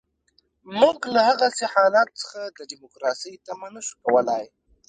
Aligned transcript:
موږ 0.79 0.97
له 1.15 1.23
دغسې 1.41 1.65
حالت 1.73 2.09
څخه 2.21 2.41
د 2.57 2.59
ډیموکراسۍ 2.71 3.33
تمه 3.45 3.67
نه 3.75 3.81
شو 3.87 3.95
کولای. 4.05 4.45